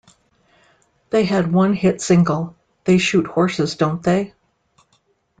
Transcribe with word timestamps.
They 1.11 1.25
had 1.25 1.51
one 1.53 1.73
hit 1.75 2.01
single, 2.01 2.55
They 2.85 2.97
Shoot 2.97 3.27
Horses, 3.27 3.75
Don't 3.75 4.01
They? 4.01 4.33